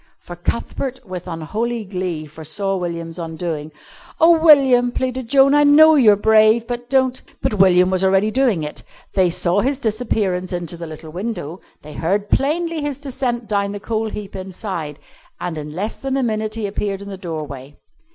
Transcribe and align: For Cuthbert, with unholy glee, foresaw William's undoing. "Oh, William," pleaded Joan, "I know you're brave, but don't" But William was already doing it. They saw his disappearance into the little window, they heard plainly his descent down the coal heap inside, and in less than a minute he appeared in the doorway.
For 0.19 0.35
Cuthbert, 0.35 0.99
with 1.05 1.27
unholy 1.27 1.85
glee, 1.85 2.25
foresaw 2.25 2.75
William's 2.75 3.19
undoing. 3.19 3.71
"Oh, 4.19 4.43
William," 4.43 4.91
pleaded 4.91 5.29
Joan, 5.29 5.53
"I 5.53 5.63
know 5.63 5.93
you're 5.93 6.15
brave, 6.15 6.65
but 6.65 6.89
don't" 6.89 7.21
But 7.43 7.59
William 7.59 7.91
was 7.91 8.03
already 8.03 8.31
doing 8.31 8.63
it. 8.63 8.81
They 9.13 9.29
saw 9.29 9.61
his 9.61 9.77
disappearance 9.77 10.53
into 10.53 10.75
the 10.75 10.87
little 10.87 11.11
window, 11.11 11.61
they 11.83 11.93
heard 11.93 12.31
plainly 12.31 12.81
his 12.81 12.97
descent 12.97 13.47
down 13.47 13.73
the 13.73 13.79
coal 13.79 14.09
heap 14.09 14.35
inside, 14.35 14.97
and 15.39 15.55
in 15.55 15.75
less 15.75 15.97
than 15.97 16.17
a 16.17 16.23
minute 16.23 16.55
he 16.55 16.65
appeared 16.65 17.03
in 17.03 17.09
the 17.09 17.15
doorway. 17.17 17.75